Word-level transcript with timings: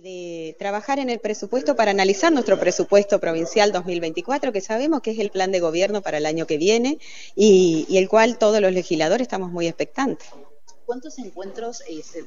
y 0.00 0.48
de 0.50 0.56
trabajar 0.58 0.98
en 0.98 1.10
el 1.10 1.18
presupuesto 1.18 1.76
para 1.76 1.90
analizar 1.90 2.32
nuestro 2.32 2.58
presupuesto 2.58 3.18
provincial 3.18 3.72
2024, 3.72 4.52
que 4.52 4.60
sabemos 4.60 5.00
que 5.00 5.10
es 5.10 5.18
el 5.18 5.30
plan 5.30 5.52
de 5.52 5.60
gobierno 5.60 6.02
para 6.02 6.18
el 6.18 6.26
año 6.26 6.46
que 6.46 6.58
viene 6.58 6.98
y, 7.34 7.86
y 7.88 7.98
el 7.98 8.08
cual 8.08 8.38
todos 8.38 8.60
los 8.60 8.72
legisladores 8.72 9.22
estamos 9.22 9.50
muy 9.50 9.66
expectantes. 9.66 10.28
¿Cuántos 10.86 11.18
encuentros 11.18 11.82
eh, 11.88 12.02
se 12.02 12.24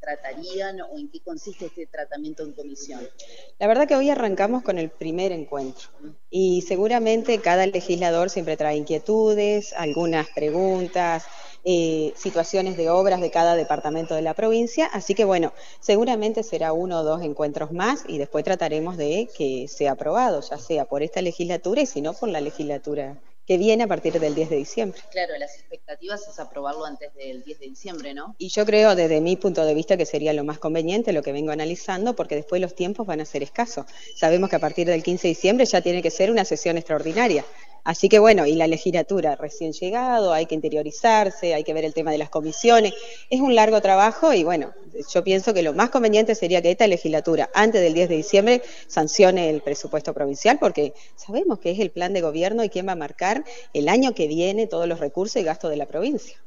tratarían 0.00 0.80
o 0.82 0.98
en 0.98 1.10
qué 1.10 1.20
consiste 1.20 1.66
este 1.66 1.86
tratamiento 1.86 2.42
en 2.42 2.52
comisión? 2.52 3.08
La 3.58 3.66
verdad 3.66 3.88
que 3.88 3.96
hoy 3.96 4.10
arrancamos 4.10 4.62
con 4.62 4.78
el 4.78 4.90
primer 4.90 5.32
encuentro 5.32 5.88
y 6.30 6.62
seguramente 6.62 7.40
cada 7.40 7.66
legislador 7.66 8.28
siempre 8.28 8.56
trae 8.56 8.76
inquietudes, 8.76 9.72
algunas 9.72 10.28
preguntas, 10.28 11.24
eh, 11.64 12.12
situaciones 12.16 12.76
de 12.76 12.90
obras 12.90 13.20
de 13.20 13.30
cada 13.30 13.56
departamento 13.56 14.14
de 14.14 14.22
la 14.22 14.34
provincia, 14.34 14.86
así 14.86 15.14
que 15.14 15.24
bueno, 15.24 15.52
seguramente 15.80 16.42
será 16.42 16.72
uno 16.72 17.00
o 17.00 17.04
dos 17.04 17.22
encuentros 17.22 17.72
más 17.72 18.04
y 18.06 18.18
después 18.18 18.44
trataremos 18.44 18.96
de 18.96 19.28
que 19.36 19.66
sea 19.68 19.92
aprobado, 19.92 20.40
ya 20.40 20.58
sea 20.58 20.84
por 20.84 21.02
esta 21.02 21.22
legislatura 21.22 21.82
y 21.82 21.86
si 21.86 22.00
no 22.00 22.12
por 22.12 22.28
la 22.28 22.40
legislatura 22.40 23.16
que 23.46 23.58
viene 23.58 23.84
a 23.84 23.86
partir 23.86 24.18
del 24.18 24.34
10 24.34 24.50
de 24.50 24.56
diciembre. 24.56 25.00
Claro, 25.10 25.36
las 25.38 25.54
expectativas 25.56 26.26
es 26.26 26.38
aprobarlo 26.38 26.86
antes 26.86 27.14
del 27.14 27.42
10 27.44 27.60
de 27.60 27.66
diciembre, 27.66 28.14
¿no? 28.14 28.34
Y 28.38 28.48
yo 28.48 28.64
creo 28.64 28.94
desde 28.94 29.20
mi 29.20 29.36
punto 29.36 29.64
de 29.64 29.74
vista 29.74 29.96
que 29.96 30.06
sería 30.06 30.32
lo 30.32 30.44
más 30.44 30.58
conveniente 30.58 31.12
lo 31.12 31.22
que 31.22 31.32
vengo 31.32 31.52
analizando 31.52 32.16
porque 32.16 32.36
después 32.36 32.60
los 32.62 32.74
tiempos 32.74 33.06
van 33.06 33.20
a 33.20 33.24
ser 33.24 33.42
escasos. 33.42 33.86
Sabemos 34.16 34.48
que 34.48 34.56
a 34.56 34.60
partir 34.60 34.86
del 34.86 35.02
15 35.02 35.28
de 35.28 35.34
diciembre 35.34 35.66
ya 35.66 35.82
tiene 35.82 36.02
que 36.02 36.10
ser 36.10 36.30
una 36.30 36.44
sesión 36.44 36.78
extraordinaria. 36.78 37.44
Así 37.84 38.08
que 38.08 38.18
bueno, 38.18 38.46
y 38.46 38.54
la 38.54 38.66
legislatura 38.66 39.36
recién 39.36 39.72
llegado, 39.72 40.32
hay 40.32 40.46
que 40.46 40.54
interiorizarse, 40.54 41.52
hay 41.52 41.64
que 41.64 41.74
ver 41.74 41.84
el 41.84 41.92
tema 41.92 42.10
de 42.10 42.16
las 42.16 42.30
comisiones. 42.30 42.94
Es 43.28 43.42
un 43.42 43.54
largo 43.54 43.82
trabajo 43.82 44.32
y 44.32 44.42
bueno, 44.42 44.72
yo 45.12 45.22
pienso 45.22 45.52
que 45.52 45.62
lo 45.62 45.74
más 45.74 45.90
conveniente 45.90 46.34
sería 46.34 46.62
que 46.62 46.70
esta 46.70 46.86
legislatura, 46.86 47.50
antes 47.52 47.82
del 47.82 47.92
10 47.92 48.08
de 48.08 48.16
diciembre, 48.16 48.62
sancione 48.86 49.50
el 49.50 49.60
presupuesto 49.60 50.14
provincial 50.14 50.58
porque 50.58 50.94
sabemos 51.14 51.58
que 51.58 51.72
es 51.72 51.78
el 51.78 51.90
plan 51.90 52.14
de 52.14 52.22
gobierno 52.22 52.64
y 52.64 52.70
quién 52.70 52.88
va 52.88 52.92
a 52.92 52.96
marcar 52.96 53.44
el 53.74 53.90
año 53.90 54.14
que 54.14 54.28
viene 54.28 54.66
todos 54.66 54.88
los 54.88 54.98
recursos 54.98 55.36
y 55.42 55.44
gastos 55.44 55.70
de 55.70 55.76
la 55.76 55.86
provincia. 55.86 56.42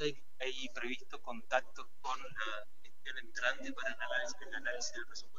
¿Hay, 0.00 0.16
hay 0.40 0.68
previsto 0.74 1.20
contacto 1.20 1.90
con 2.00 2.18
la 2.18 2.66
gestión 2.82 3.18
entrante 3.18 3.72
para 3.74 3.90
el 3.90 4.54
análisis 4.54 4.92
del 4.94 5.06
presupuesto? 5.06 5.35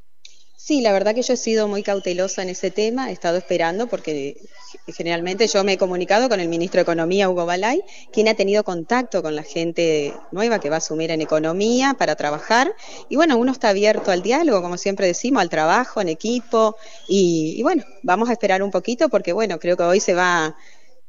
Sí, 0.67 0.81
la 0.81 0.91
verdad 0.91 1.15
que 1.15 1.21
yo 1.21 1.33
he 1.33 1.37
sido 1.37 1.69
muy 1.69 1.81
cautelosa 1.81 2.41
en 2.41 2.49
ese 2.49 2.71
tema, 2.71 3.09
he 3.09 3.13
estado 3.13 3.37
esperando 3.37 3.87
porque 3.87 4.35
generalmente 4.85 5.47
yo 5.47 5.63
me 5.63 5.71
he 5.71 5.77
comunicado 5.77 6.27
con 6.27 6.41
el 6.41 6.49
ministro 6.49 6.79
de 6.79 6.81
Economía, 6.81 7.29
Hugo 7.29 7.45
Balay, 7.45 7.81
quien 8.11 8.27
ha 8.27 8.33
tenido 8.33 8.65
contacto 8.65 9.23
con 9.23 9.33
la 9.33 9.43
gente 9.43 10.13
nueva 10.33 10.59
que 10.59 10.69
va 10.69 10.75
a 10.75 10.79
asumir 10.79 11.09
en 11.11 11.21
economía 11.21 11.95
para 11.97 12.17
trabajar. 12.17 12.75
Y 13.07 13.15
bueno, 13.15 13.37
uno 13.37 13.53
está 13.53 13.69
abierto 13.69 14.11
al 14.11 14.21
diálogo, 14.21 14.61
como 14.61 14.77
siempre 14.77 15.07
decimos, 15.07 15.41
al 15.41 15.47
trabajo 15.47 16.01
en 16.01 16.09
equipo. 16.09 16.75
Y, 17.07 17.55
y 17.57 17.63
bueno, 17.63 17.85
vamos 18.03 18.27
a 18.27 18.33
esperar 18.33 18.61
un 18.61 18.71
poquito 18.71 19.07
porque 19.07 19.31
bueno, 19.31 19.59
creo 19.59 19.77
que 19.77 19.83
hoy 19.83 20.01
se 20.01 20.15
va 20.15 20.53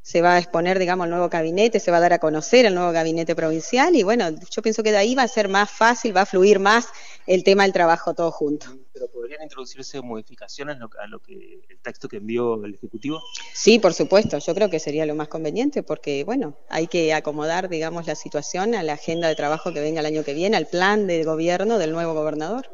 se 0.09 0.22
va 0.22 0.37
a 0.37 0.39
exponer, 0.39 0.78
digamos, 0.78 1.05
el 1.05 1.11
nuevo 1.11 1.28
gabinete, 1.28 1.81
se 1.81 1.91
va 1.91 1.98
a 1.98 2.00
dar 2.00 2.15
a 2.15 2.19
conocer 2.19 2.65
el 2.65 2.75
nuevo 2.75 2.93
gabinete 2.93 3.34
provincial 3.34 3.95
y 3.95 4.05
bueno, 4.05 4.31
yo 4.50 4.62
pienso 4.62 4.83
que 4.83 4.91
de 4.91 4.97
ahí 4.97 5.15
va 5.15 5.25
a 5.25 5.28
ser 5.28 5.48
más 5.48 5.70
fácil, 5.70 6.17
va 6.17 6.22
a 6.22 6.27
fluir 6.27 6.61
más 6.61 6.87
el 7.29 7.45
tema 7.45 7.65
del 7.65 7.73
trabajo 7.73 8.15
todo 8.15 8.33
junto. 8.33 8.67
¿Pero 8.93 9.07
podrían 9.09 9.43
introducirse 9.43 10.01
modificaciones 10.01 10.79
a 10.98 11.07
lo 11.07 11.21
que 11.21 11.61
el 11.69 11.79
texto 11.81 12.09
que 12.09 12.17
envió 12.17 12.65
el 12.65 12.75
Ejecutivo? 12.75 13.23
Sí, 13.53 13.79
por 13.79 13.93
supuesto, 13.93 14.39
yo 14.39 14.55
creo 14.55 14.71
que 14.71 14.81
sería 14.81 15.05
lo 15.05 15.15
más 15.15 15.29
conveniente 15.29 15.83
porque, 15.83 16.25
bueno, 16.25 16.56
hay 16.71 16.87
que 16.87 17.12
acomodar, 17.12 17.69
digamos, 17.69 18.06
la 18.06 18.15
situación 18.15 18.75
a 18.75 18.83
la 18.83 18.95
agenda 18.95 19.29
de 19.29 19.37
trabajo 19.37 19.73
que 19.73 19.81
venga 19.81 20.01
el 20.01 20.06
año 20.06 20.25
que 20.25 20.33
viene, 20.33 20.56
al 20.56 20.67
plan 20.67 21.06
de 21.06 21.23
gobierno 21.23 21.79
del 21.79 21.93
nuevo 21.93 22.15
gobernador. 22.15 22.67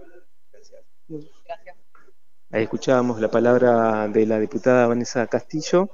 Gracias. 0.52 0.82
Gracias. 1.44 1.76
Ahí 2.52 2.62
escuchábamos 2.62 3.20
la 3.20 3.30
palabra 3.30 4.06
de 4.06 4.24
la 4.24 4.38
diputada 4.38 4.86
Vanessa 4.86 5.26
Castillo 5.26 5.90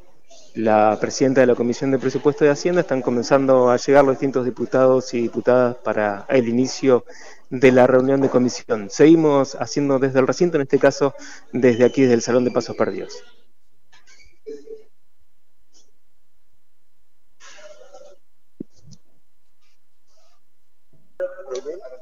la 0.55 0.99
presidenta 1.01 1.41
de 1.41 1.47
la 1.47 1.55
Comisión 1.55 1.91
de 1.91 1.99
Presupuesto 1.99 2.45
de 2.45 2.51
Hacienda, 2.51 2.81
están 2.81 3.03
comenzando 3.03 3.71
a 3.71 3.77
llegar 3.77 4.05
los 4.05 4.15
distintos 4.15 4.45
diputados 4.45 5.15
y 5.15 5.23
diputadas 5.23 5.77
para 5.77 6.27
el 6.29 6.49
inicio 6.49 7.05
de 7.51 7.73
la 7.73 7.87
reunión 7.87 8.21
de 8.21 8.31
comisión. 8.31 8.89
Seguimos 8.91 9.57
haciendo 9.57 9.99
desde 9.99 10.21
el 10.21 10.27
recinto, 10.27 10.57
en 10.57 10.63
este 10.63 10.79
caso 10.79 11.15
desde 11.53 11.85
aquí, 11.85 12.03
desde 12.03 12.15
el 12.15 12.23
Salón 12.23 12.45
de 12.45 12.51
Pasos 12.51 12.77
Perdidos. 12.77 13.23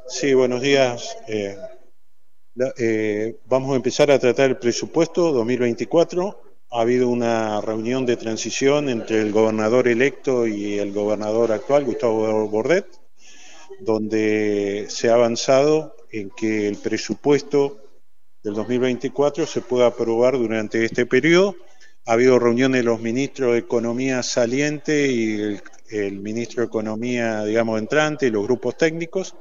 Sí, 0.08 0.34
buenos 0.34 0.60
días. 0.60 1.16
Eh, 1.28 1.56
eh, 2.78 3.36
vamos 3.46 3.72
a 3.72 3.76
empezar 3.76 4.10
a 4.10 4.18
tratar 4.18 4.50
el 4.50 4.58
presupuesto 4.58 5.32
2024 5.32 6.48
ha 6.70 6.82
habido 6.82 7.08
una 7.08 7.60
reunión 7.60 8.04
de 8.04 8.16
transición 8.16 8.88
entre 8.88 9.20
el 9.22 9.32
gobernador 9.32 9.88
electo 9.88 10.46
y 10.46 10.78
el 10.78 10.92
gobernador 10.92 11.52
actual, 11.52 11.84
Gustavo 11.84 12.46
Bordet, 12.48 12.97
donde 13.80 14.86
se 14.88 15.08
ha 15.08 15.14
avanzado 15.14 15.96
en 16.10 16.30
que 16.30 16.68
el 16.68 16.76
presupuesto 16.76 17.78
del 18.42 18.54
2024 18.54 19.46
se 19.46 19.60
pueda 19.60 19.86
aprobar 19.86 20.38
durante 20.38 20.84
este 20.84 21.06
periodo. 21.06 21.56
Ha 22.06 22.12
habido 22.12 22.38
reuniones 22.38 22.80
de 22.80 22.84
los 22.84 23.00
ministros 23.00 23.52
de 23.52 23.58
Economía 23.58 24.22
saliente 24.22 25.08
y 25.08 25.60
el, 25.90 26.20
ministro 26.20 26.62
de 26.62 26.66
Economía, 26.66 27.44
digamos, 27.44 27.78
entrante 27.78 28.26
y 28.26 28.30
los 28.30 28.44
grupos 28.44 28.76
técnicos. 28.76 29.34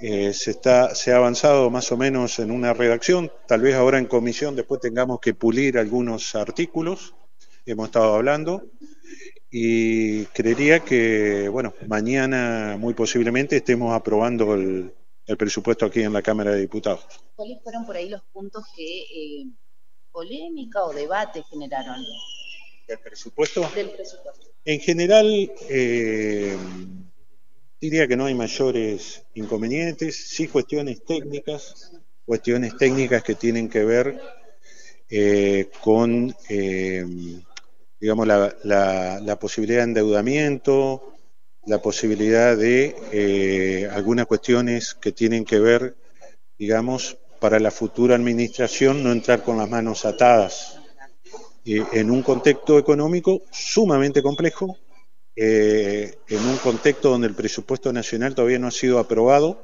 Eh, 0.00 0.32
se, 0.34 0.50
está, 0.50 0.94
se 0.94 1.12
ha 1.12 1.16
avanzado 1.16 1.70
más 1.70 1.90
o 1.90 1.96
menos 1.96 2.38
en 2.38 2.50
una 2.50 2.74
redacción, 2.74 3.32
tal 3.48 3.62
vez 3.62 3.74
ahora 3.74 3.98
en 3.98 4.04
comisión 4.04 4.54
después 4.54 4.78
tengamos 4.78 5.20
que 5.20 5.32
pulir 5.32 5.78
algunos 5.78 6.34
artículos, 6.34 7.14
hemos 7.64 7.86
estado 7.86 8.14
hablando, 8.14 8.62
y 9.50 10.24
creería 10.26 10.80
que, 10.80 11.48
bueno, 11.48 11.74
mañana 11.86 12.76
muy 12.78 12.94
posiblemente 12.94 13.56
estemos 13.56 13.94
aprobando 13.94 14.54
el, 14.54 14.92
presupuesto 15.38 15.86
aquí 15.86 16.02
en 16.02 16.12
la 16.12 16.22
Cámara 16.22 16.52
de 16.52 16.60
Diputados. 16.60 17.04
¿Cuáles 17.34 17.62
fueron 17.62 17.84
por 17.84 17.96
ahí 17.96 18.08
los 18.08 18.22
puntos 18.32 18.64
que 18.76 19.00
eh, 19.02 19.46
polémica 20.12 20.84
o 20.84 20.92
debate 20.92 21.42
generaron? 21.50 21.96
¿Del 22.86 22.98
presupuesto? 22.98 23.68
Del 23.74 23.90
presupuesto. 23.90 24.46
En 24.64 24.80
general, 24.80 25.52
eh, 25.68 26.56
Diría 27.80 28.08
que 28.08 28.16
no 28.16 28.24
hay 28.24 28.34
mayores 28.34 29.22
inconvenientes, 29.34 30.16
sí 30.28 30.48
cuestiones 30.48 31.04
técnicas, 31.04 31.92
cuestiones 32.24 32.74
técnicas 32.78 33.22
que 33.22 33.34
tienen 33.34 33.68
que 33.68 33.84
ver 33.84 34.18
eh, 35.10 35.68
con, 35.82 36.34
eh, 36.48 37.04
digamos, 38.06 38.28
la, 38.28 39.36
posibilidad 39.40 39.78
de 39.78 39.84
endeudamiento, 39.84 41.12
la 41.64 41.82
posibilidad 41.82 42.56
de 42.56 42.94
eh, 43.10 43.88
algunas 43.92 44.26
cuestiones 44.26 44.94
que 44.94 45.10
tienen 45.10 45.44
que 45.44 45.58
ver, 45.58 45.96
digamos, 46.56 47.18
para 47.40 47.58
la 47.58 47.72
futura 47.72 48.14
administración 48.14 49.02
no 49.02 49.10
entrar 49.10 49.42
con 49.42 49.58
las 49.58 49.68
manos 49.68 50.04
atadas 50.04 50.78
en 51.64 52.12
un 52.12 52.22
contexto 52.22 52.78
económico 52.78 53.42
sumamente 53.50 54.22
complejo, 54.22 54.78
eh, 55.34 56.16
en 56.28 56.46
un 56.46 56.58
contexto 56.58 57.10
donde 57.10 57.26
el 57.26 57.34
presupuesto 57.34 57.92
nacional 57.92 58.36
todavía 58.36 58.60
no 58.60 58.68
ha 58.68 58.70
sido 58.70 59.00
aprobado. 59.00 59.60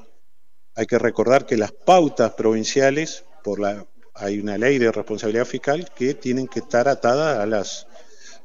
Hay 0.75 0.87
que 0.87 0.99
recordar 0.99 1.47
que 1.47 1.57
las 1.57 1.71
pautas 1.71 2.33
provinciales, 2.33 3.23
por 3.45 3.61
la, 3.61 3.87
hay 4.15 4.41
una 4.41 4.59
ley 4.59 4.79
de 4.79 4.91
responsabilidad 4.91 5.45
fiscal 5.45 5.93
que 5.95 6.15
tienen 6.15 6.49
que 6.49 6.59
estar 6.59 6.89
atadas 6.89 7.39
a 7.39 7.47
las, 7.47 7.87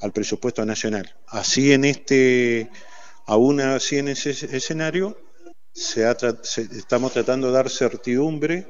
al 0.01 0.11
presupuesto 0.11 0.65
nacional. 0.65 1.15
Así 1.27 1.71
en 1.73 1.85
este, 1.85 2.69
aún 3.25 3.59
así 3.61 3.97
en 3.97 4.09
ese 4.09 4.31
escenario, 4.31 5.17
se 5.71 6.09
estamos 6.09 7.13
tratando 7.13 7.47
de 7.47 7.53
dar 7.53 7.69
certidumbre, 7.69 8.65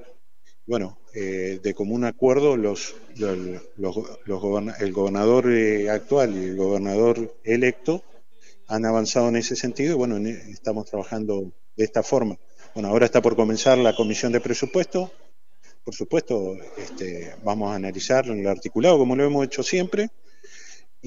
bueno, 0.66 1.00
eh, 1.14 1.60
de 1.64 1.74
común 1.74 2.04
acuerdo 2.04 2.58
los, 2.58 2.96
los, 3.16 3.96
el 4.80 4.94
gobernador 4.94 5.50
eh, 5.50 5.90
actual 5.90 6.36
y 6.36 6.50
el 6.50 6.58
gobernador 6.58 7.38
electo 7.46 8.04
han 8.68 8.86
avanzado 8.86 9.30
en 9.30 9.38
ese 9.38 9.56
sentido 9.56 9.94
y 9.94 9.96
bueno, 9.96 10.18
e, 10.18 10.32
estamos 10.52 10.86
trabajando 10.86 11.54
de 11.78 11.86
esta 11.86 12.04
forma. 12.04 12.38
Bueno, 12.74 12.90
ahora 12.90 13.06
está 13.06 13.22
por 13.22 13.38
comenzar 13.38 13.78
la 13.78 13.96
comisión 13.96 14.34
de 14.34 14.42
presupuesto. 14.42 15.10
Por 15.86 15.96
supuesto, 15.96 16.58
este, 16.78 17.34
vamos 17.44 17.72
a 17.72 17.76
analizar 17.76 18.28
el 18.28 18.46
articulado 18.46 18.98
como 18.98 19.16
lo 19.16 19.24
hemos 19.24 19.46
hecho 19.46 19.64
siempre 19.64 20.10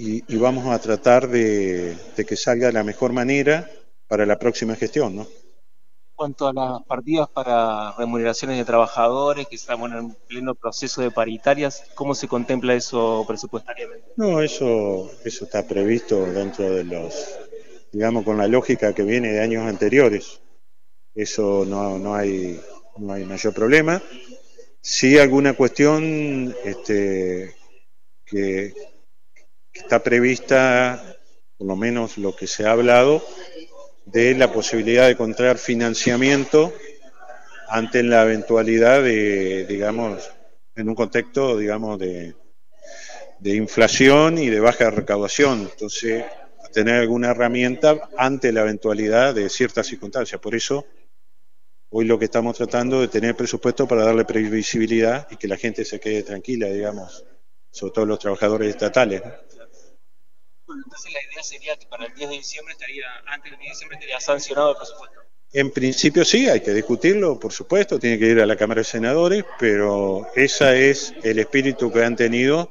y, 0.01 0.37
vamos 0.37 0.67
a 0.67 0.79
tratar 0.79 1.29
de, 1.29 1.97
que 2.17 2.37
salga 2.37 2.69
de 2.69 2.73
la 2.73 2.85
mejor 2.85 3.13
manera 3.13 3.71
para 4.09 4.25
la 4.27 4.39
próxima 4.39 4.75
gestión, 4.75 5.17
¿no? 5.17 5.27
cuanto 6.15 6.47
a 6.47 6.53
las 6.53 6.83
partidas 6.83 7.31
para 7.31 7.93
remuneraciones 7.97 8.59
de 8.59 8.67
trabajadores, 8.67 9.49
que 9.49 9.57
estamos 9.57 9.91
en 9.91 10.15
pleno 10.29 10.55
proceso 10.55 11.01
de 11.01 11.11
paritarias, 11.11 11.83
¿cómo 11.95 12.15
se 12.15 12.29
contempla 12.29 12.75
eso 12.75 13.25
presupuestariamente? 13.27 14.07
No, 14.17 14.43
eso, 14.43 15.11
eso 15.25 15.45
está 15.47 15.67
previsto 15.67 16.27
dentro 16.27 16.71
de 16.75 16.85
los 16.85 17.39
digamos, 17.93 18.25
con 18.25 18.39
la 18.39 18.47
lógica 18.47 18.95
que 18.95 19.03
viene 19.03 19.33
de 19.33 19.41
años 19.41 19.67
anteriores. 19.67 20.41
Eso 21.15 21.65
no, 21.67 21.99
no, 21.99 22.15
hay, 22.15 22.61
no 22.99 23.13
hay 23.13 23.25
mayor 23.25 23.53
problema. 23.53 24.03
Sí, 24.81 25.19
alguna 25.19 25.55
cuestión 25.55 26.55
este, 26.65 27.55
que, 28.25 28.73
está 29.73 30.03
prevista, 30.03 31.17
por 31.57 31.67
lo 31.67 31.77
menos 31.77 32.19
lo 32.19 32.35
que 32.35 32.47
se 32.47 32.67
ha 32.67 32.73
hablado, 32.73 33.25
de 34.05 34.35
la 34.35 34.53
posibilidad 34.53 35.07
de 35.07 35.13
encontrar 35.13 35.59
financiamiento 35.59 36.73
ante 37.69 38.03
la 38.03 38.25
eventualidad 38.25 39.03
de, 39.03 39.67
digamos, 39.67 40.31
en 40.75 40.89
un 40.89 40.95
contexto, 40.95 41.57
digamos, 41.57 41.99
de, 41.99 42.35
de 43.39 43.55
inflación 43.55 44.39
y 44.39 44.49
de 44.49 44.61
baja 44.61 44.91
recaudación. 44.91 45.69
Entonces, 45.71 46.25
tener 46.73 46.97
alguna 47.01 47.31
herramienta 47.31 48.09
ante 48.17 48.53
la 48.53 48.63
eventualidad 48.63 49.35
de 49.35 49.49
ciertas 49.49 49.87
circunstancias. 49.87 50.41
Por 50.41 50.55
eso, 50.55 50.87
hoy 51.91 52.05
lo 52.05 52.19
que 52.19 52.27
estamos 52.27 52.57
tratando 52.57 53.01
de 53.01 53.09
tener 53.09 53.37
presupuesto 53.37 53.87
para 53.87 54.05
darle 54.05 54.25
previsibilidad 54.25 55.27
y 55.31 55.37
que 55.37 55.49
la 55.49 55.57
gente 55.57 55.85
se 55.85 56.01
quede 56.01 56.23
tranquila, 56.23 56.67
digamos, 56.69 57.25
sobre 57.71 57.93
todo 57.93 58.07
los 58.07 58.19
trabajadores 58.19 58.71
estatales. 58.71 59.23
Entonces 60.75 61.13
la 61.13 61.23
idea 61.23 61.43
sería 61.43 61.77
que 61.77 61.87
para 61.87 62.07
el 62.07 62.15
10 62.15 62.31
de 62.31 62.37
diciembre 62.37 62.73
estaría, 62.73 63.07
antes 63.27 63.51
del 63.51 63.61
10 63.61 63.69
de 63.69 63.75
diciembre 63.75 63.99
estaría 63.99 64.21
sancionado 64.21 64.71
el 64.71 64.77
presupuesto. 64.77 65.21
En 65.53 65.73
principio 65.73 66.25
sí, 66.25 66.49
hay 66.49 66.61
que 66.61 66.73
discutirlo, 66.73 67.39
por 67.41 67.53
supuesto, 67.53 67.99
tiene 67.99 68.19
que 68.19 68.27
ir 68.27 68.41
a 68.41 68.47
la 68.47 68.57
Cámara 68.57 68.83
de 68.83 68.85
Senadores, 68.85 69.45
pero 69.59 70.29
ese 70.37 70.91
es 70.91 71.13
el 71.25 71.41
espíritu 71.41 71.91
que 71.91 72.05
han 72.05 72.15
tenido 72.15 72.71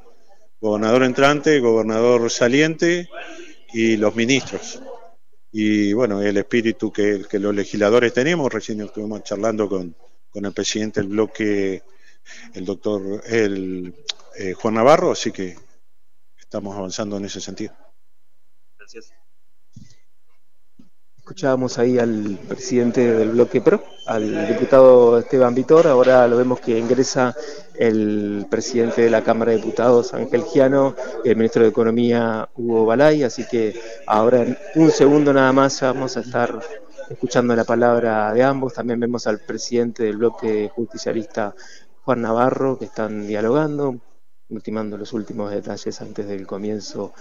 gobernador 0.62 1.04
entrante, 1.04 1.60
gobernador 1.60 2.30
saliente 2.31 3.10
y 3.74 3.98
los 3.98 4.16
ministros. 4.16 4.81
Y 5.52 5.92
bueno, 5.94 6.22
el 6.22 6.38
espíritu 6.38 6.92
que, 6.92 7.25
los 7.34 7.56
legisladores 7.56 8.13
tenemos, 8.13 8.52
recién 8.52 8.80
estuvimos 8.81 9.24
charlando 9.24 9.68
con, 9.68 9.95
el 10.34 10.54
presidente 10.54 11.02
del 11.02 11.10
bloque, 11.10 11.84
el 12.54 12.63
doctor 12.63 13.24
el, 13.25 13.94
eh, 14.38 14.54
Juan 14.54 14.75
Navarro, 14.75 15.12
así 15.12 15.31
que 15.31 15.57
estamos 16.40 16.78
avanzando 16.78 17.18
en 17.18 17.25
ese 17.25 17.42
sentido. 17.42 17.74
Escuchábamos 21.18 21.78
ahí 21.78 22.00
al 22.00 22.40
presidente 22.48 23.06
del 23.06 23.30
bloque 23.30 23.62
PRO, 23.62 23.84
al 24.08 24.48
diputado 24.48 25.20
Esteban 25.20 25.54
Vitor, 25.54 25.86
ahora 25.86 26.28
lo 26.28 26.38
vemos 26.38 26.60
que 26.60 26.80
ingresa 26.80 27.36
el 27.76 28.48
presidente 28.50 29.04
de 29.04 29.12
la 29.12 29.24
Cámara 29.24 29.52
de 29.52 29.58
Diputados, 29.58 30.16
Ángel 30.16 30.44
Giano, 30.44 30.96
el 31.24 31.36
ministro 31.36 31.62
de 31.62 31.70
Economía, 31.70 32.50
Hugo 32.56 32.88
Balay, 32.88 33.22
así 33.22 33.46
que 33.46 33.80
ahora 34.08 34.42
en 34.42 34.58
un 34.74 34.90
segundo 34.90 35.34
nada 35.34 35.54
más 35.54 35.80
vamos 35.82 36.18
a 36.18 36.22
estar 36.22 36.60
escuchando 37.12 37.56
la 37.56 37.66
palabra 37.66 38.34
de 38.34 38.42
ambos. 38.42 38.74
También 38.74 39.00
vemos 39.00 39.28
al 39.28 39.40
presidente 39.40 40.04
del 40.04 40.18
bloque 40.18 40.72
justicialista, 40.74 41.54
Juan 42.04 42.24
Navarro, 42.24 42.80
que 42.80 42.86
están 42.86 43.28
dialogando, 43.28 44.00
ultimando 44.50 44.98
los 44.98 45.14
últimos 45.14 45.52
detalles 45.52 46.02
antes 46.02 46.28
del 46.28 46.48
comienzo 46.48 47.14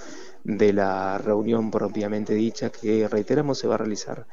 de 0.44 0.72
la 0.72 1.18
reunión 1.18 1.70
propiamente 1.70 2.34
dicha 2.34 2.70
que 2.70 3.08
reiteramos 3.08 3.58
se 3.58 3.68
va 3.68 3.74
a 3.74 3.78
realizar 3.78 4.26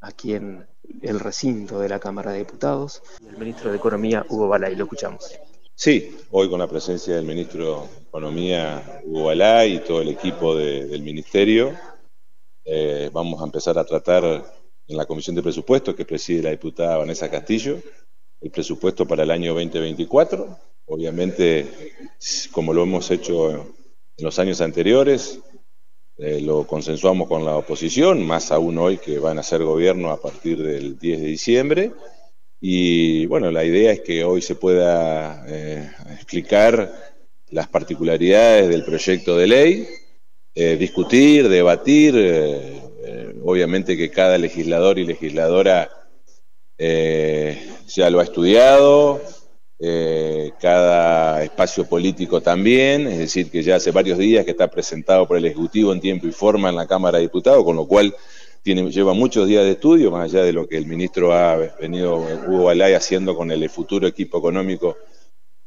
aquí 0.00 0.34
en 0.34 0.66
el 1.02 1.20
recinto 1.20 1.80
de 1.80 1.88
la 1.88 1.98
Cámara 1.98 2.32
de 2.32 2.38
Diputados. 2.38 3.02
El 3.26 3.36
ministro 3.36 3.70
de 3.70 3.76
Economía, 3.76 4.24
Hugo 4.28 4.48
Balay, 4.48 4.76
lo 4.76 4.84
escuchamos. 4.84 5.30
Sí, 5.74 6.16
hoy 6.30 6.48
con 6.48 6.58
la 6.58 6.68
presencia 6.68 7.14
del 7.14 7.24
ministro 7.24 7.88
de 7.96 8.02
Economía, 8.08 9.00
Hugo 9.04 9.26
Balay, 9.26 9.76
y 9.76 9.80
todo 9.80 10.02
el 10.02 10.08
equipo 10.08 10.56
del 10.56 11.02
ministerio, 11.02 11.72
eh, 12.64 13.10
vamos 13.12 13.40
a 13.40 13.44
empezar 13.44 13.78
a 13.78 13.84
tratar 13.84 14.24
en 14.24 14.96
la 14.96 15.06
Comisión 15.06 15.36
de 15.36 15.42
Presupuestos 15.42 15.94
que 15.94 16.04
preside 16.04 16.42
la 16.42 16.50
diputada 16.50 16.96
Vanessa 16.96 17.30
Castillo 17.30 17.78
el 18.40 18.50
presupuesto 18.50 19.06
para 19.06 19.22
el 19.22 19.30
año 19.30 19.54
2024. 19.54 20.58
Obviamente, 20.86 21.66
como 22.52 22.72
lo 22.72 22.82
hemos 22.82 23.10
hecho 23.10 23.50
en 23.50 24.24
los 24.24 24.38
años 24.38 24.60
anteriores, 24.60 25.40
eh, 26.20 26.40
lo 26.40 26.66
consensuamos 26.66 27.28
con 27.28 27.44
la 27.44 27.56
oposición, 27.56 28.26
más 28.26 28.50
aún 28.50 28.76
hoy 28.78 28.98
que 28.98 29.20
van 29.20 29.38
a 29.38 29.44
ser 29.44 29.62
gobierno 29.62 30.10
a 30.10 30.20
partir 30.20 30.60
del 30.60 30.98
10 30.98 31.20
de 31.20 31.26
diciembre. 31.26 31.92
Y 32.60 33.26
bueno, 33.26 33.52
la 33.52 33.64
idea 33.64 33.92
es 33.92 34.00
que 34.00 34.24
hoy 34.24 34.42
se 34.42 34.56
pueda 34.56 35.44
eh, 35.46 35.88
explicar 36.14 37.14
las 37.50 37.68
particularidades 37.68 38.68
del 38.68 38.84
proyecto 38.84 39.36
de 39.36 39.46
ley, 39.46 39.88
eh, 40.56 40.76
discutir, 40.76 41.48
debatir, 41.48 42.14
obviamente 43.44 43.96
que 43.96 44.10
cada 44.10 44.36
legislador 44.36 44.98
y 44.98 45.04
legisladora 45.04 45.88
ya 46.78 48.10
lo 48.10 48.20
ha 48.20 48.24
estudiado, 48.24 49.22
eh, 49.80 50.52
cada 50.60 51.42
espacio 51.44 51.84
político 51.84 52.40
también, 52.40 53.06
es 53.06 53.18
decir, 53.18 53.50
que 53.50 53.62
ya 53.62 53.76
hace 53.76 53.92
varios 53.92 54.18
días 54.18 54.44
que 54.44 54.50
está 54.50 54.68
presentado 54.68 55.26
por 55.26 55.36
el 55.36 55.44
Ejecutivo 55.44 55.92
en 55.92 56.00
tiempo 56.00 56.26
y 56.26 56.32
forma 56.32 56.68
en 56.68 56.76
la 56.76 56.86
Cámara 56.86 57.18
de 57.18 57.22
Diputados, 57.22 57.64
con 57.64 57.76
lo 57.76 57.86
cual 57.86 58.14
tiene, 58.62 58.90
lleva 58.90 59.14
muchos 59.14 59.46
días 59.46 59.64
de 59.64 59.72
estudio, 59.72 60.10
más 60.10 60.24
allá 60.24 60.42
de 60.42 60.52
lo 60.52 60.66
que 60.66 60.76
el 60.76 60.86
ministro 60.86 61.32
ha 61.32 61.56
venido, 61.80 62.16
Hugo 62.16 62.64
Balay, 62.64 62.94
haciendo 62.94 63.36
con 63.36 63.52
el 63.52 63.70
futuro 63.70 64.06
equipo 64.06 64.38
económico 64.38 64.96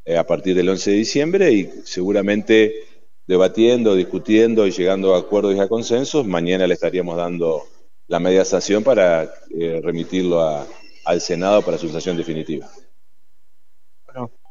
eh, 0.04 0.18
a 0.18 0.26
partir 0.26 0.56
del 0.56 0.68
11 0.70 0.92
de 0.92 0.98
diciembre 0.98 1.52
y 1.52 1.70
seguramente 1.86 2.84
debatiendo, 3.28 3.96
discutiendo 3.96 4.68
y 4.68 4.72
llegando 4.72 5.16
a 5.16 5.20
acuerdos 5.20 5.56
y 5.56 5.60
a 5.60 5.70
consensos, 5.70 6.28
mañana 6.28 6.68
le 6.68 6.74
estaríamos 6.74 7.16
dando 7.16 7.64
la 8.08 8.20
media 8.20 8.44
sanción 8.44 8.84
para 8.84 9.32
eh, 9.58 9.80
remitirlo 9.82 10.68
al 11.06 11.22
Senado 11.22 11.62
para 11.62 11.78
su 11.78 11.88
sanción 11.88 12.18
definitiva. 12.18 12.70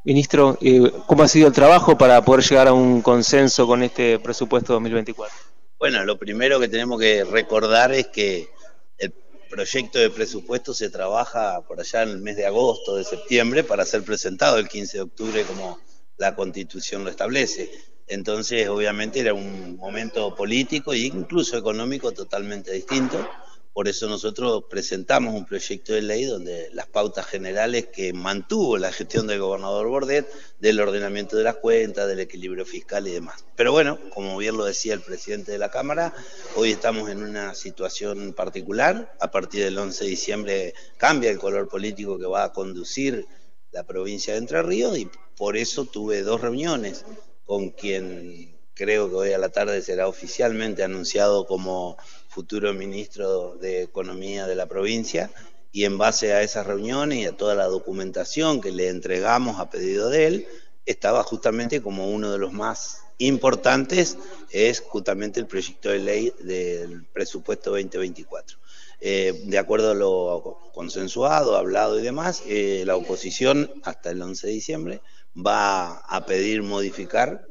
Ministro, 0.02 0.56
eh, 0.62 0.91
¿cómo 1.06 1.23
ha 1.23 1.29
sido 1.29 1.49
el 1.49 1.52
trabajo 1.52 1.99
para 1.99 2.25
poder 2.25 2.43
llegar 2.43 2.69
a 2.69 2.73
un 2.73 3.02
consenso 3.02 3.67
con 3.67 3.82
este 3.82 4.19
presupuesto 4.19 4.73
2024? 4.73 5.35
Bueno, 5.79 6.05
lo 6.05 6.19
primero 6.19 6.58
que 6.58 6.69
tenemos 6.69 6.99
que 6.99 7.23
recordar 7.25 7.93
es 7.93 8.06
que 8.06 8.49
el 8.97 9.12
proyecto 9.50 9.99
de 9.99 10.08
presupuesto 10.08 10.73
se 10.73 10.88
trabaja 10.88 11.61
por 11.62 11.81
allá 11.81 12.02
en 12.02 12.11
el 12.11 12.19
mes 12.19 12.37
de 12.37 12.47
agosto, 12.47 12.97
de 12.97 13.05
septiembre, 13.05 13.62
para 13.62 13.85
ser 13.85 14.02
presentado 14.02 14.56
el 14.56 14.69
15 14.69 14.97
de 14.97 15.02
octubre 15.02 15.44
como 15.44 15.79
la 16.17 16.35
constitución 16.35 17.05
lo 17.05 17.11
establece. 17.11 17.70
Entonces, 18.06 18.69
obviamente, 18.70 19.20
era 19.20 19.35
un 19.35 19.76
momento 19.76 20.35
político 20.35 20.94
e 20.94 21.00
incluso 21.00 21.58
económico 21.58 22.12
totalmente 22.12 22.73
distinto 22.73 23.29
por 23.73 23.87
eso 23.87 24.09
nosotros 24.09 24.65
presentamos 24.69 25.35
un 25.35 25.47
proyecto 25.47 25.93
de 25.93 26.03
ley 26.03 26.25
donde 26.25 26.69
las 26.73 26.87
pautas 26.87 27.27
generales 27.27 27.87
que 27.87 28.13
mantuvo 28.13 28.79
la 28.79 28.93
gestión 28.93 29.27
del 29.27 29.41
gobernador 29.41 29.89
Bordet, 29.89 30.29
del 30.59 30.81
ordenamiento 30.81 31.37
de 31.37 31.45
las 31.45 31.57
cuentas, 31.57 32.09
del 32.09 32.21
equilibrio 32.21 32.67
fiscal 32.67 33.07
y 33.07 33.12
demás. 33.12 33.45
Pero 33.57 33.73
bueno, 33.73 33.99
como 34.12 34.37
bien 34.37 34.57
lo 34.57 34.65
decía 34.65 34.95
el 34.95 35.00
presidente 35.00 35.53
de 35.53 35.59
la 35.59 35.71
Cámara, 35.71 36.12
hoy 36.57 36.73
estamos 36.73 37.11
en 37.11 37.23
una 37.23 37.55
situación 37.55 38.33
particular. 38.33 39.17
A 39.21 39.31
partir 39.31 39.65
del 39.65 39.79
11 39.79 40.05
de 40.05 40.11
diciembre 40.11 40.75
cambia 40.97 41.31
el 41.31 41.39
color 41.39 41.69
político 41.69 42.19
que 42.19 42.27
va 42.27 42.45
a 42.45 42.53
conducir 42.53 43.27
la 43.71 43.85
provincia 43.85 44.33
de 44.33 44.41
Entre 44.41 44.62
Ríos 44.62 44.99
y 44.99 45.09
por 45.37 45.57
eso 45.57 45.85
tuve 45.85 46.23
dos 46.23 46.41
reuniones 46.41 47.05
con 47.45 47.71
quien 47.71 48.60
creo 48.81 49.11
que 49.11 49.17
hoy 49.17 49.33
a 49.35 49.39
la 49.39 49.51
tarde 49.51 49.83
será 49.83 50.09
oficialmente 50.09 50.83
anunciado 50.83 51.45
como 51.47 51.99
futuro 52.29 52.73
ministro 52.73 53.57
de 53.57 53.83
Economía 53.83 54.47
de 54.47 54.55
la 54.55 54.65
provincia, 54.65 55.31
y 55.71 55.85
en 55.85 55.99
base 55.99 56.33
a 56.33 56.41
esas 56.41 56.67
reuniones 56.67 57.19
y 57.19 57.27
a 57.27 57.37
toda 57.37 57.55
la 57.55 57.67
documentación 57.67 58.63
que 58.63 58.73
le 58.73 58.89
entregamos 58.89 59.61
a 59.61 59.69
pedido 59.69 60.09
de 60.09 60.27
él, 60.27 60.49
estaba 60.87 61.23
justamente 61.25 61.83
como 61.83 62.09
uno 62.09 62.33
de 62.33 62.39
los 62.39 62.55
más 62.55 63.03
importantes, 63.19 64.17
es 64.49 64.81
justamente 64.81 65.41
el 65.41 65.47
proyecto 65.47 65.91
de 65.91 65.99
ley 65.99 66.33
del 66.41 67.05
presupuesto 67.05 67.73
2024. 67.73 68.57
Eh, 69.03 69.43
de 69.45 69.59
acuerdo 69.59 69.91
a 69.91 69.95
lo 69.95 70.59
consensuado, 70.73 71.55
hablado 71.55 72.01
y 72.01 72.03
demás, 72.03 72.43
eh, 72.47 72.85
la 72.87 72.97
oposición 72.97 73.71
hasta 73.85 74.11
el 74.11 74.23
11 74.23 74.47
de 74.47 74.53
diciembre 74.55 75.01
va 75.37 75.99
a 75.99 76.25
pedir 76.25 76.63
modificar 76.63 77.50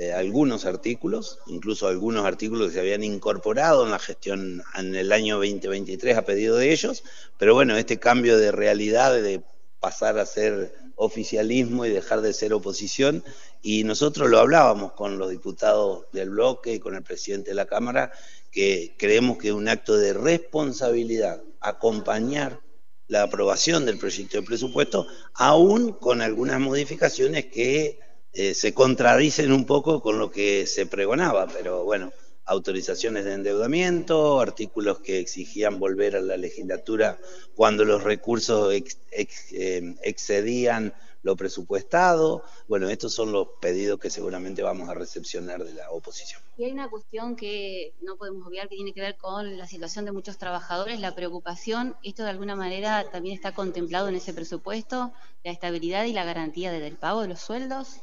eh, 0.00 0.14
algunos 0.14 0.64
artículos, 0.64 1.40
incluso 1.46 1.86
algunos 1.86 2.24
artículos 2.24 2.68
que 2.68 2.72
se 2.72 2.80
habían 2.80 3.04
incorporado 3.04 3.84
en 3.84 3.90
la 3.90 3.98
gestión 3.98 4.62
en 4.74 4.96
el 4.96 5.12
año 5.12 5.36
2023 5.36 6.16
a 6.16 6.24
pedido 6.24 6.56
de 6.56 6.72
ellos, 6.72 7.04
pero 7.36 7.52
bueno, 7.52 7.76
este 7.76 7.98
cambio 7.98 8.38
de 8.38 8.50
realidad 8.50 9.12
de 9.12 9.42
pasar 9.78 10.18
a 10.18 10.24
ser 10.24 10.74
oficialismo 10.96 11.84
y 11.84 11.90
dejar 11.90 12.22
de 12.22 12.32
ser 12.32 12.54
oposición, 12.54 13.22
y 13.60 13.84
nosotros 13.84 14.30
lo 14.30 14.38
hablábamos 14.38 14.92
con 14.92 15.18
los 15.18 15.28
diputados 15.28 16.06
del 16.12 16.30
bloque 16.30 16.72
y 16.72 16.78
con 16.78 16.94
el 16.94 17.02
presidente 17.02 17.50
de 17.50 17.56
la 17.56 17.66
Cámara, 17.66 18.10
que 18.50 18.94
creemos 18.96 19.36
que 19.36 19.48
es 19.48 19.54
un 19.54 19.68
acto 19.68 19.98
de 19.98 20.14
responsabilidad 20.14 21.42
acompañar 21.60 22.62
la 23.06 23.24
aprobación 23.24 23.84
del 23.84 23.98
proyecto 23.98 24.38
de 24.38 24.46
presupuesto, 24.46 25.06
aún 25.34 25.92
con 25.92 26.22
algunas 26.22 26.58
modificaciones 26.58 27.44
que 27.52 28.00
eh, 28.32 28.54
se 28.54 28.72
contradicen 28.74 29.52
un 29.52 29.66
poco 29.66 30.00
con 30.00 30.18
lo 30.18 30.30
que 30.30 30.66
se 30.66 30.86
pregonaba, 30.86 31.46
pero 31.48 31.84
bueno, 31.84 32.12
autorizaciones 32.44 33.24
de 33.24 33.34
endeudamiento, 33.34 34.40
artículos 34.40 35.00
que 35.00 35.18
exigían 35.18 35.78
volver 35.78 36.16
a 36.16 36.20
la 36.20 36.36
legislatura 36.36 37.18
cuando 37.54 37.84
los 37.84 38.02
recursos 38.02 38.72
eh, 38.72 39.94
excedían 40.02 40.92
lo 41.22 41.36
presupuestado. 41.36 42.44
Bueno, 42.66 42.88
estos 42.88 43.14
son 43.14 43.32
los 43.32 43.48
pedidos 43.60 44.00
que 44.00 44.10
seguramente 44.10 44.62
vamos 44.62 44.88
a 44.88 44.94
recepcionar 44.94 45.62
de 45.64 45.74
la 45.74 45.90
oposición. 45.90 46.40
Y 46.56 46.64
hay 46.64 46.72
una 46.72 46.88
cuestión 46.88 47.36
que 47.36 47.94
no 48.00 48.16
podemos 48.16 48.46
obviar 48.46 48.68
que 48.68 48.76
tiene 48.76 48.92
que 48.92 49.00
ver 49.00 49.16
con 49.16 49.58
la 49.58 49.66
situación 49.66 50.04
de 50.04 50.12
muchos 50.12 50.38
trabajadores, 50.38 51.00
la 51.00 51.14
preocupación. 51.14 51.96
¿Esto 52.02 52.24
de 52.24 52.30
alguna 52.30 52.56
manera 52.56 53.10
también 53.10 53.34
está 53.34 53.52
contemplado 53.52 54.08
en 54.08 54.16
ese 54.16 54.32
presupuesto? 54.32 55.12
¿La 55.44 55.52
estabilidad 55.52 56.04
y 56.04 56.12
la 56.12 56.24
garantía 56.24 56.72
del 56.72 56.96
pago 56.96 57.22
de 57.22 57.28
los 57.28 57.40
sueldos? 57.40 58.00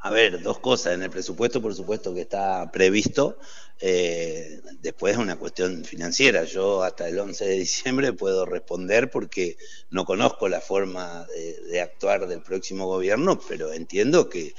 A 0.00 0.10
ver, 0.10 0.40
dos 0.42 0.60
cosas. 0.60 0.94
En 0.94 1.02
el 1.02 1.10
presupuesto, 1.10 1.60
por 1.60 1.74
supuesto, 1.74 2.14
que 2.14 2.20
está 2.22 2.70
previsto. 2.70 3.38
Eh, 3.80 4.60
después 4.80 5.14
es 5.14 5.18
una 5.18 5.36
cuestión 5.36 5.84
financiera. 5.84 6.44
Yo 6.44 6.82
hasta 6.82 7.08
el 7.08 7.18
11 7.18 7.44
de 7.44 7.54
diciembre 7.58 8.12
puedo 8.12 8.46
responder 8.46 9.10
porque 9.10 9.56
no 9.90 10.04
conozco 10.04 10.48
la 10.48 10.60
forma 10.60 11.26
de, 11.70 11.80
actuar 11.80 12.28
del 12.28 12.42
próximo 12.42 12.86
gobierno, 12.86 13.40
pero 13.48 13.72
entiendo 13.72 14.28
que, 14.28 14.54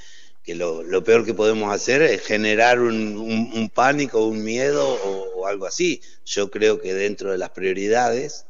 lo, 0.47 1.03
peor 1.03 1.25
que 1.25 1.33
podemos 1.33 1.73
hacer 1.73 2.01
es 2.01 2.21
generar 2.21 2.79
un, 2.79 3.71
pánico, 3.73 4.25
un 4.25 4.43
miedo 4.43 4.85
o 5.35 5.47
algo 5.47 5.67
así. 5.67 6.01
Yo 6.25 6.49
creo 6.49 6.81
que 6.81 6.93
dentro 6.93 7.31
de 7.31 7.37
las 7.37 7.51
prioridades 7.51 8.45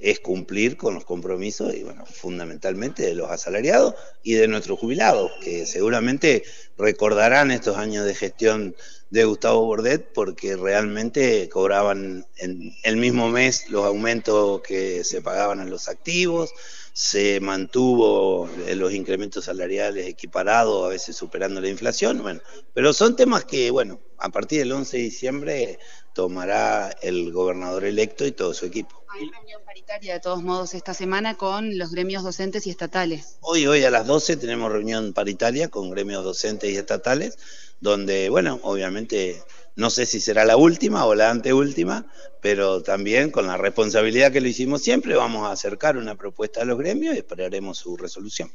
es 0.00 0.20
cumplir 0.20 0.76
con 0.76 0.94
los 0.94 1.04
compromisos 1.04 1.74
y 1.74 1.82
bueno, 1.82 2.06
fundamentalmente 2.06 3.02
de 3.02 3.14
los 3.14 3.30
asalariados 3.30 3.94
y 4.22 4.34
de 4.34 4.48
nuestros 4.48 4.78
jubilados, 4.78 5.30
que 5.42 5.66
seguramente 5.66 6.42
recordarán 6.78 7.50
estos 7.50 7.76
años 7.76 8.06
de 8.06 8.14
gestión 8.14 8.74
de 9.10 9.24
Gustavo 9.24 9.66
Bordet 9.66 10.12
porque 10.14 10.56
realmente 10.56 11.48
cobraban 11.50 12.26
en 12.38 12.74
el 12.82 12.96
mismo 12.96 13.28
mes 13.28 13.68
los 13.68 13.84
aumentos 13.84 14.62
que 14.62 15.04
se 15.04 15.20
pagaban 15.20 15.60
a 15.60 15.66
los 15.66 15.88
activos, 15.88 16.54
se 16.94 17.38
mantuvo 17.40 18.48
los 18.74 18.92
incrementos 18.92 19.44
salariales 19.44 20.06
equiparados, 20.06 20.86
a 20.86 20.88
veces 20.88 21.14
superando 21.14 21.60
la 21.60 21.68
inflación, 21.68 22.22
bueno, 22.22 22.40
pero 22.72 22.94
son 22.94 23.16
temas 23.16 23.44
que, 23.44 23.70
bueno, 23.70 24.00
a 24.18 24.30
partir 24.30 24.60
del 24.60 24.72
11 24.72 24.96
de 24.96 25.02
diciembre 25.02 25.78
tomará 26.14 26.90
el 27.02 27.32
gobernador 27.32 27.84
electo 27.84 28.26
y 28.26 28.32
todo 28.32 28.54
su 28.54 28.66
equipo. 28.66 29.01
Hay 29.14 29.28
reunión 29.28 29.60
paritaria 29.66 30.14
de 30.14 30.20
todos 30.20 30.42
modos 30.42 30.72
esta 30.72 30.94
semana 30.94 31.36
con 31.36 31.76
los 31.76 31.90
gremios 31.90 32.22
docentes 32.22 32.66
y 32.66 32.70
estatales. 32.70 33.36
Hoy, 33.42 33.66
hoy 33.66 33.84
a 33.84 33.90
las 33.90 34.06
12 34.06 34.38
tenemos 34.38 34.72
reunión 34.72 35.12
paritaria 35.12 35.68
con 35.68 35.90
gremios 35.90 36.24
docentes 36.24 36.70
y 36.70 36.76
estatales, 36.76 37.36
donde, 37.80 38.30
bueno, 38.30 38.58
obviamente 38.62 39.42
no 39.76 39.90
sé 39.90 40.06
si 40.06 40.18
será 40.18 40.46
la 40.46 40.56
última 40.56 41.04
o 41.04 41.14
la 41.14 41.28
anteúltima, 41.28 42.06
pero 42.40 42.82
también 42.82 43.30
con 43.30 43.46
la 43.46 43.58
responsabilidad 43.58 44.32
que 44.32 44.40
lo 44.40 44.48
hicimos 44.48 44.80
siempre, 44.80 45.14
vamos 45.14 45.46
a 45.46 45.52
acercar 45.52 45.98
una 45.98 46.14
propuesta 46.14 46.62
a 46.62 46.64
los 46.64 46.78
gremios 46.78 47.14
y 47.14 47.18
esperaremos 47.18 47.76
su 47.76 47.98
resolución. 47.98 48.50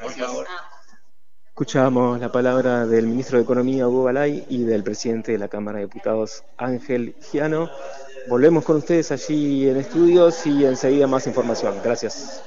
Por 0.00 0.12
favor. 0.12 0.46
Escuchamos 1.46 2.20
la 2.20 2.30
palabra 2.30 2.86
del 2.86 3.06
ministro 3.06 3.38
de 3.38 3.44
Economía, 3.44 3.88
Hugo 3.88 4.04
Balay, 4.04 4.44
y 4.48 4.62
del 4.64 4.84
presidente 4.84 5.32
de 5.32 5.38
la 5.38 5.48
Cámara 5.48 5.78
de 5.78 5.86
Diputados, 5.86 6.44
Ángel 6.58 7.16
Giano. 7.32 7.70
Volvemos 8.28 8.64
con 8.64 8.76
ustedes 8.76 9.12
allí 9.12 9.68
en 9.68 9.76
estudios 9.76 10.46
y 10.46 10.64
enseguida 10.64 11.06
más 11.06 11.26
información. 11.26 11.74
Gracias. 11.82 12.42